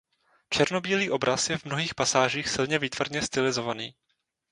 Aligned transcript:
Černobílý 0.49 1.11
obraz 1.11 1.49
je 1.49 1.57
v 1.57 1.65
mnohých 1.65 1.95
pasážích 1.95 2.49
silně 2.49 2.79
výtvarně 2.79 3.21
stylizovaný. 3.21 3.95